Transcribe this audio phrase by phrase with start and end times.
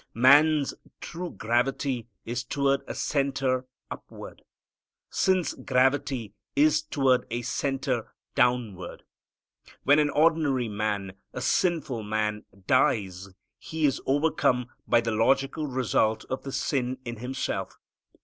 [0.15, 4.41] Man's true gravity is toward a center upward.
[5.11, 9.03] Sin's gravity is toward a center downward.
[9.83, 13.29] When an ordinary man, a sinful man, dies,
[13.59, 17.77] he is overcome by the logical result of the sin in himself.